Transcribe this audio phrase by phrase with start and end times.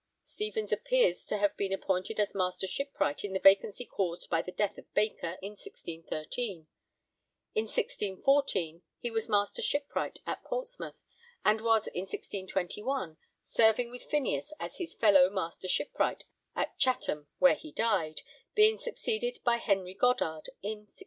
[0.23, 4.51] Stevens appears to have been appointed as Master Shipwright in the vacancy caused by the
[4.51, 6.65] death of Baker in 1613.
[7.53, 10.95] In 1614 he was Master Shipwright at Portsmouth,
[11.45, 16.25] and was in 1621 serving with Phineas as his 'fellow' Master Shipwright
[16.55, 18.21] at Chatham, where he died,
[18.55, 20.99] being succeeded by Henry Goddard in 1626.